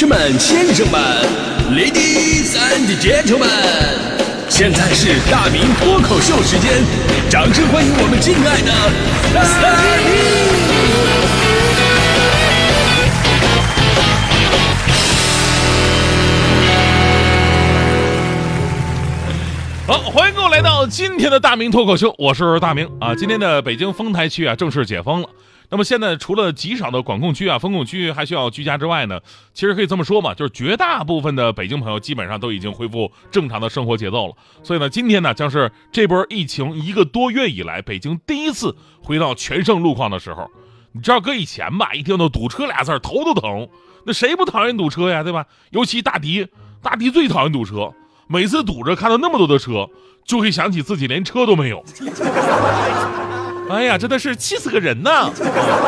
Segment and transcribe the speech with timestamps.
[0.00, 0.98] 士们、先生们
[1.76, 3.44] ，Ladies and Gentlemen，
[4.48, 6.82] 现在是大明脱口秀时间，
[7.28, 8.72] 掌声欢迎我们敬爱的
[9.34, 9.42] 大
[10.00, 10.08] 明！
[19.86, 23.14] 好，欢迎各位来到今天的大明脱口秀，我是大明啊。
[23.14, 25.28] 今天的北京丰台区啊正式解封了。
[25.70, 29.20] 那么现在除了极少的管控区啊、风控区还需要居家之外呢，
[29.54, 34.34] 其实可以这么说嘛，就是绝大部分的北京朋友基本上都已经恢复正常的生活节奏了。
[34.62, 40.50] 所以呢，今天呢将是这波疫情一个多月以来北京第一次回到全盛路况的时候。
[40.92, 43.68] 你知道搁以前吧，一听到堵车俩字儿头都疼，
[44.04, 45.46] 那谁不讨厌堵车呀，对吧？
[45.70, 46.48] 尤其大迪，
[46.82, 47.92] 大迪最讨厌堵车，
[48.26, 49.88] 每次堵着看到那么多的车，
[50.24, 51.84] 就会想起自己连车都没有。
[53.70, 55.30] 哎呀，真的是气死个人呐！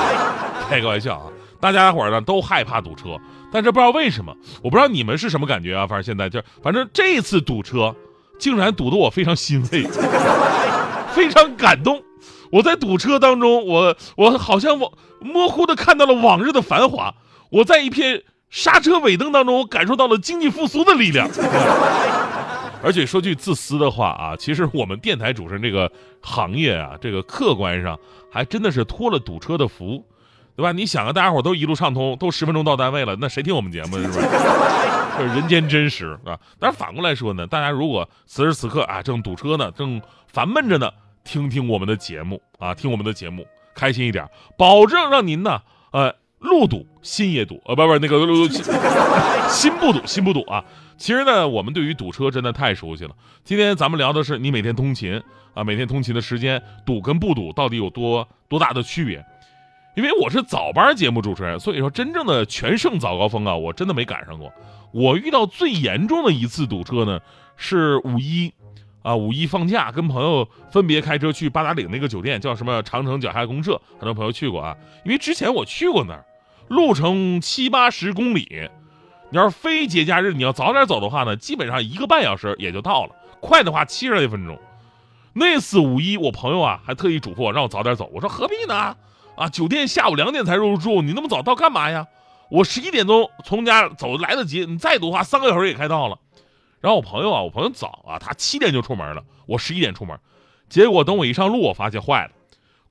[0.70, 1.26] 开个玩笑啊，
[1.60, 3.18] 大家伙儿呢都害怕堵车，
[3.52, 5.86] 但是不知道为什么，我不知道你们是什么感觉啊。
[5.86, 7.94] 反正现在就，反正这次堵车，
[8.38, 9.86] 竟然堵得我非常欣慰，
[11.12, 12.02] 非常感动。
[12.50, 17.14] 我在堵车当中，我我好像我模糊的看到了往日的繁华。
[17.50, 21.28] 我在一片刹车尾灯当中，我感受到了经济复苏的力量。
[22.84, 25.90] 而且说句自私的话啊，其实我们电台主持人这个
[26.20, 27.98] 行业啊，这个客观上
[28.30, 30.04] 还真的是托了堵车的福，
[30.54, 30.70] 对吧？
[30.72, 34.20] 你想啊，大家伙都一路畅通，都十分钟到单位了，那谁听我们节目是不是？
[35.16, 36.38] 这 人间真实啊！
[36.58, 40.90] 但是反过来说呢，大家如果此时此刻啊正堵车呢，正烦闷着呢，
[41.24, 45.62] 听听我们的节目啊，听我们的节目，开心一点，保证让您呢，
[45.92, 48.48] 呃，路堵心也堵，呃，不不，那个路
[49.48, 50.64] 心不堵，心不堵啊。
[50.96, 53.10] 其实呢，我们对于堵车真的太熟悉了。
[53.44, 55.20] 今天咱们聊的是你每天通勤
[55.52, 59.24] 啊，每天通勤的时间堵跟不堵到底有多多大的区别？
[59.96, 64.52] 因为我是早班节目主持人，所以说真正的全盛早高峰啊，我真的没赶上过。
[64.92, 67.20] 我遇到最严重的一次堵车呢，
[67.56, 68.52] 是五一
[69.02, 74.76] 啊，五一放假跟朋友分别开车去八达岭那个酒店，叫什么长城脚下公社，很多朋友去过啊。
[75.04, 76.24] 因为之前我去过那儿，
[76.68, 78.68] 路程七八十公里。
[79.34, 84.56] 你要是非节假日，你要早点走的话呢，基本上一个半小时也就到了，快的话七十来分钟。
[85.32, 88.94] 那次五一，我朋友啊还特意嘱咐我让我早点走，我说何必呢？
[89.34, 92.06] 啊，酒店下午两点才入住，你那么早到干嘛呀？
[92.48, 96.16] 我十一点钟从家走来得及，你再堵的话三个小时也开到了。
[96.80, 100.16] 然后我朋友啊，我朋友早啊，他七点就出门了，我十一点出门，
[100.68, 102.30] 结果等我一上路，我发现坏了，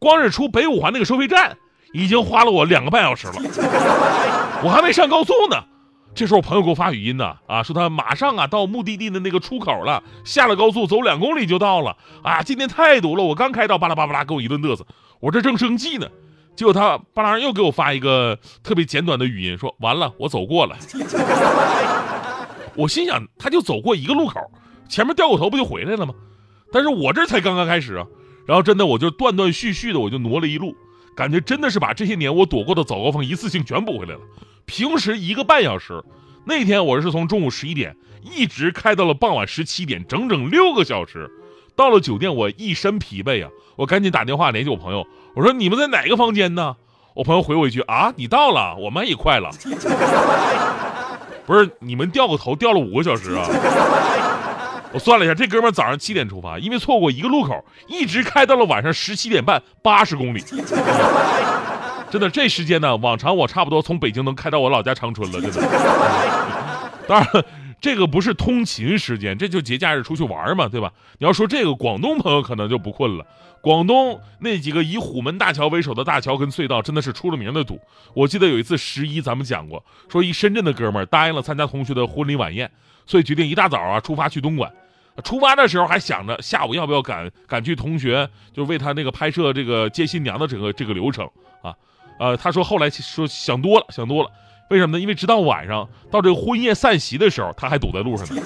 [0.00, 1.56] 光是出北五环那个收费站，
[1.92, 3.34] 已经花了我两个半小时了，
[4.64, 5.66] 我还没上高速呢。
[6.14, 14.86] 这时候我朋友给我发语音呢，啊，说他马上啊到目的地的那个出口了，下了高速走两公里就到了，啊，今天太堵了，我刚开到，巴拉巴拉巴拉给我一顿嘚瑟，
[15.20, 16.06] 我这正生气呢，
[16.54, 20.76] 结果他巴拉又给我发一个特别简短的语音，说完了，我走过了，
[22.76, 24.38] 我心想他就走过一个路口，
[24.90, 26.12] 前面掉过头不就回来了吗？
[26.70, 28.06] 但是我这才刚刚开始啊，
[28.46, 30.76] 然后真的我就断断续续的我就挪了一路，
[31.16, 34.20] 感觉真的是把这些年我躲过的早高峰一次性全补回来了。
[34.72, 36.02] 平时一个半小时，
[36.46, 41.30] 那天我是从中午十一点一直开到了傍晚十七点，整整六个小时。
[41.76, 46.74] 到了酒店，我一身疲惫啊，我赶紧打电话联系我朋友，我说你们在哪个房间呢？
[47.12, 49.50] 我朋友回我一句啊，你到了，我们也快了。
[51.44, 53.46] 不是你们掉个头掉了五个小时啊？
[54.94, 60.42] 我算了一下，这哥们早上七点出发，因为错过一个路口，一直开到了晚上十七点半，八十公里。
[62.12, 65.62] 真的，这时间呢，往常我差不多从北京能开到我老家长春了，真的。
[67.08, 67.44] 当然，
[67.80, 70.92] 这个不是通勤时间，这就节假日出去玩嘛，对吧？
[71.18, 73.24] 你要说这个，广东朋友可能就不困了。
[73.62, 77.80] 广东那几个以虎门大桥为首的大桥跟隧道，真的是出了名的堵。
[78.12, 82.70] 我记得有一次十一，咱们讲过，说一深圳的哥们儿答应了参加同学的婚礼晚宴，
[83.06, 84.70] 所以决定一大早啊出发去东莞。
[85.24, 91.26] 出发的时候还想着下午要不要赶赶去同学，就为他那个拍摄这个接新娘的整个这个流程
[91.62, 91.74] 啊。
[92.22, 94.30] 呃，他说后来说想多了，想多了，
[94.70, 95.00] 为什么呢？
[95.02, 98.40] 因为直到晚上到这个婚宴散席的时候，他还堵在路上呢。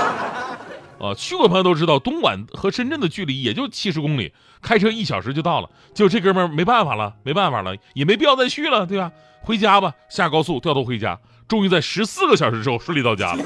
[0.98, 4.32] 啊，去过朋友都知道，东莞和深圳的距离也就七十公里，
[4.62, 5.68] 开车一小时就到了。
[5.92, 9.12] 就这哥们儿没办法了，没办法了，也没必要再去了，对吧？
[9.42, 13.44] 回家吧，下高速掉头回家，终于在十四个小时之后顺利到家了。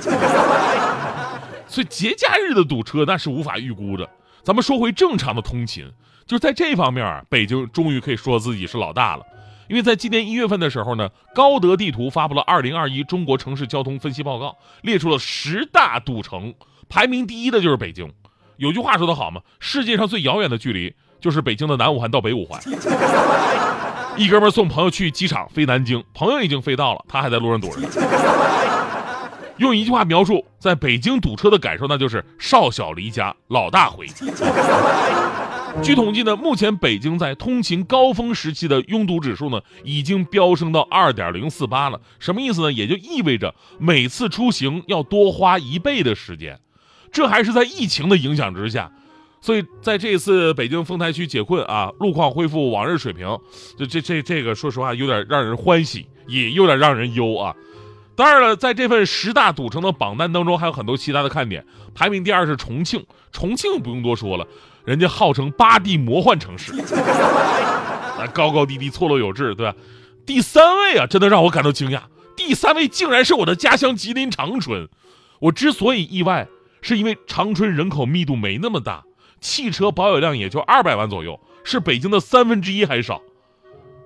[1.67, 4.09] 所以节假日的堵车那是无法预估的。
[4.45, 5.91] 咱们说回正常的通勤，
[6.25, 9.27] 就是在这方面，北京终于可以说自己是老大了。
[9.71, 16.53] 因为在今年一月份的时候呢，高德地图发布了二零二一中国城市交通分析报告，列出了十大堵城，
[16.89, 18.13] 排名第一的就是北京。
[18.57, 22.61] 有句话说得好嘛，世界上最遥远的距离就是北京的南五环到北五环。
[24.19, 27.89] 一哥们儿送朋友去机场飞南京，朋友已经飞到了，他还在路上堵着呢。
[29.59, 34.09] 用一句话描述在北京堵车的感受，那就是少小离家老大回。
[35.83, 41.99] 据统计呢，目前北京在通勤高峰时期的拥堵指数呢，已经飙升到二点零四八了。
[42.19, 42.73] 什么意思呢？
[42.73, 46.61] 也就意味着每次出行要多花一倍的时间。
[47.11, 48.93] 这还是在疫情的影响之下，
[49.41, 53.27] 所以在这次北京丰台区解困啊，路况恢复往日水平，
[53.79, 57.55] 这这这这个，说实话有点让人欢喜，也有点让人忧啊。
[58.15, 61.65] 当然了，在这份十大堵城的榜单当中，还有很多其他的看点。
[61.95, 63.03] 排名第二是重庆，
[63.33, 64.47] 重庆不用多说了，
[64.85, 69.75] 人家号称八 D 魔幻城市， 啊，高高低低，错落有致，对吧？
[70.27, 72.03] 第三位啊，真的让我感到惊讶，
[72.37, 74.89] 第三位竟然是我的家乡吉林长春。
[75.41, 76.47] 我之所以意外，
[76.83, 79.05] 是因为长春人口密度没那么大，
[79.41, 83.21] 汽车保有量也就二百万左右，是北京的三分之一还少。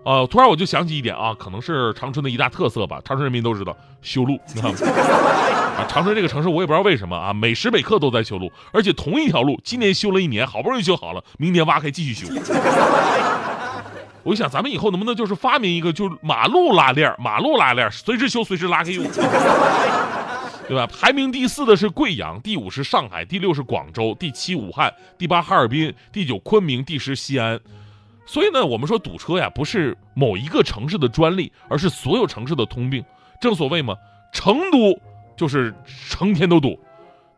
[0.05, 3.01] 呃，突然我就想起一点啊，可能是长春的一大特色吧。
[3.05, 12.33] 长春人民都知道修路， 啊，长春这个城市我也不知道为什么啊，每时每刻都在修路，而且同一条路今年修了一年，好不容易修好了，明年挖开继续修。
[14.23, 19.05] 我就想，咱们以后能不能就是发明一个，就是马路拉链，马路拉链随时修，随时拉开用，
[20.69, 20.87] 对吧？
[20.87, 27.61] 排名第四的是贵阳，第五是上海，第六是广州，第七武汉，第八哈尔滨，第九昆明，第十西安。
[28.27, 33.05] 所以呢，我们说堵车呀，不是某一个城市的专利，而是所有城市的通病。
[33.41, 33.95] 正所谓嘛，
[34.33, 34.99] 成都
[35.37, 35.75] 就是
[36.09, 36.79] 成天都堵，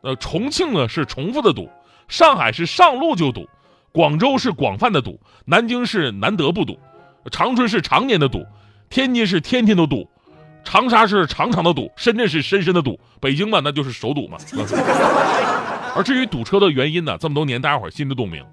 [0.02, 1.68] 呃，重庆呢是重复的堵，
[2.06, 3.48] 上海是上路就堵，
[3.90, 6.78] 广州是广泛的堵，南京是难得不堵，
[7.32, 8.46] 长春是常年的堵，
[8.88, 10.08] 天津是天天都堵，
[10.62, 14.38] 长沙是常常的堵，深圳是深深的堵，北京嘛那就是首堵嘛。
[15.96, 18.44] 而至于堵车的原因呢，这么多年大家伙心知肚明。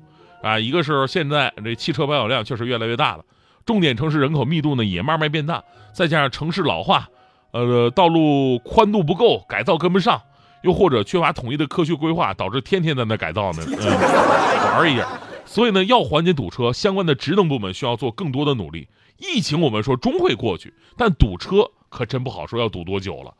[0.43, 3.23] 啊，一个是现在这汽车保有量确实越来越大了，
[3.65, 5.63] 重点城市人口密度呢也慢慢变大，
[5.93, 7.07] 再加上城市老化，
[7.51, 10.21] 呃，道路宽度不够，改造跟不上，
[10.63, 15.07] 又或者缺乏统一的科学规划，导致天天在那改造呢， 嗯玩一样。
[15.45, 18.89] 所以呢，要缓解堵车，相关的职能部门需要做更多的努力。
[19.17, 23.33] 疫情我们说终会过去，但堵车可真不好说要堵多久了，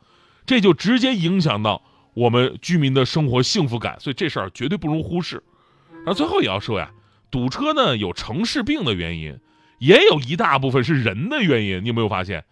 [0.46, 1.82] 这就直接影响到
[2.14, 5.42] 我们居民的生活幸福感，所以这事儿绝对不容忽视。
[6.06, 6.90] 那最后也要说呀，
[7.34, 9.40] 堵车呢有城市病的原因，
[9.80, 11.82] 也有一大部分是人的原因。
[11.82, 12.44] 你有没有发现，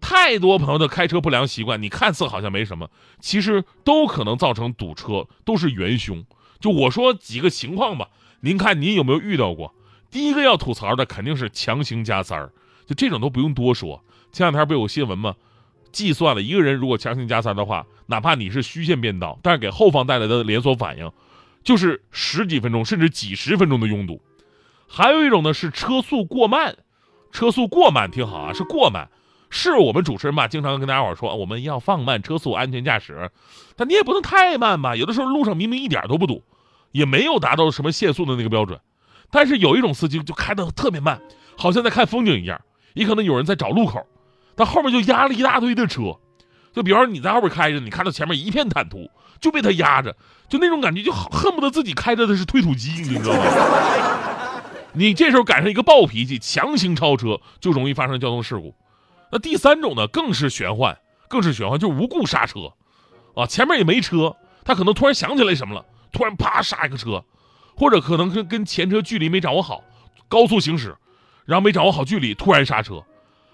[0.00, 2.90] 太多朋友的开车不良习惯，你看似好像没什么，
[3.20, 6.24] 其实都可能造成堵车，都是元凶。
[6.58, 8.08] 就我说几个情况吧，
[8.40, 9.72] 您看您有没有遇到过？
[10.10, 12.50] 第一个要吐槽的肯定是强行加塞儿，
[12.86, 14.02] 就这种都不用多说。
[14.32, 15.36] 前两天不有新闻吗？
[15.92, 21.08] 计算了一个人如果强行加塞的话，哪怕你是虚线变道，但是给后方带来的连锁反应。
[21.64, 24.20] 就是十几分钟甚至几十分钟的拥堵，
[24.86, 26.76] 还有一种呢是车速过慢，
[27.32, 29.08] 车速过慢挺好啊，是过慢，
[29.48, 33.30] 是我们主持人吧，经常跟大家伙说我们要放慢车速，安全驾驶，
[33.76, 36.42] 但你也不能太慢吧，有的时候路上明明一点都不堵，
[36.92, 38.78] 也没有达到什么限速的那个标准，
[39.30, 41.22] 但是有一种司机就开得特别慢，
[41.56, 42.60] 好像在看风景一样，
[42.92, 44.06] 也可能有人在找路口，
[44.54, 46.18] 但后面就压了一大堆的车。
[46.74, 49.08] 就比方说你在后边开着，你看到前面一片坦途，
[49.40, 50.14] 就被他压着，
[50.48, 54.60] 就那种感觉，就恨不得自己开着的是推土机，你知道吗？
[54.92, 58.74] 你这时候赶上一个暴脾气，强行超车，就容易发生交通事故。
[59.30, 60.98] 那第三种呢，更是玄幻，
[61.28, 62.72] 更是玄幻，就是无故刹车，
[63.34, 67.24] 啊，前面也没车，他可能突然想起来什么了，突然啪刹一个车，
[67.76, 69.82] 或者可能跟跟前车距离没掌握好，
[70.28, 70.96] 高速行驶，
[71.44, 73.02] 然后没掌握好距离，突然刹车。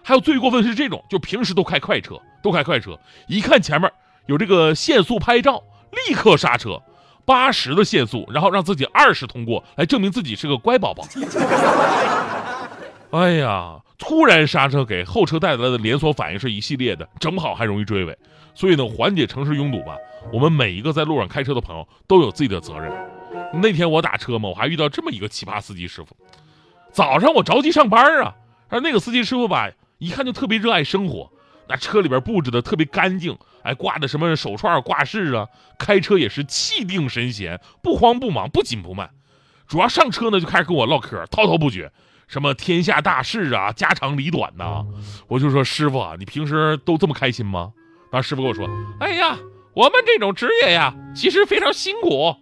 [0.03, 3.91] 还有最过分是这种，就平时都开快车，都开快车，一看前面
[4.27, 5.63] 有这个限速拍照，
[6.07, 6.81] 立刻刹车，
[7.25, 11.05] 八十的限速，然后让自己二十通过，来证明自己是个乖宝宝。
[13.11, 18.17] 哎呀，突然刹车给后车带来的连锁反应是一系列的，整不好还容易追尾。
[18.55, 19.97] 所以呢，缓解城市拥堵吧，
[20.33, 22.93] 我们每一个在路上开车的朋友都有自己的责任。
[23.53, 26.17] 那天我打车嘛，我还遇到这么一个奇葩司机师傅。
[26.93, 28.35] 早上我着急上班啊，
[28.69, 29.69] 而那个司机师傅吧。
[29.99, 31.31] 一看就特别热爱生活，
[31.71, 35.47] 那车里边布置的特别干净，哎，挂的什么手串挂饰啊，
[35.79, 39.11] 开车也是气定神闲，不慌不忙，不紧不慢。
[39.69, 41.93] 主要上车呢就开始跟我唠嗑，滔滔不绝，
[42.27, 44.85] 什么天下大事啊，家长里短呐。
[45.29, 47.73] 我就说师傅啊，你平时都这么开心吗？
[48.11, 49.39] 那师傅跟我说，哎呀，
[49.73, 52.35] 我们这种职业呀，其实非常辛苦，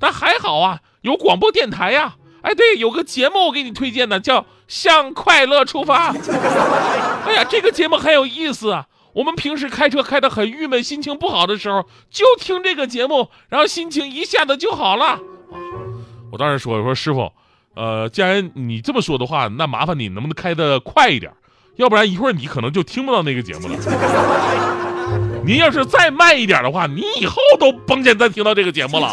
[0.00, 2.16] 但还好啊，有广播电台呀。
[2.42, 4.40] 哎，对，有个节目我给你推荐的，叫
[4.72, 6.14] 《向快乐出发》。
[7.28, 8.86] 哎呀，这个节目很有意思啊！
[9.12, 15.18] 我们平时开车开得很郁闷、心情不好的时候，就听这个节目，然后心情一下子就好了。
[16.32, 17.30] 我当时说：“我说师傅，
[17.74, 21.30] 呃，既然你这么说的话，那麻烦你能不能开得快一点，
[21.76, 23.76] 要不然一会儿你可能就听不到那个节目了。
[25.44, 29.12] 您要是再慢一点的话，你以后都甭想再听到这个节目了。